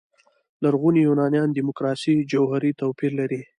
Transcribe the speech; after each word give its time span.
لرغوني 0.63 1.01
یونان 1.07 1.47
دیموکراسي 1.57 2.15
جوهري 2.31 2.71
توپير 2.79 3.11
لري. 3.19 3.41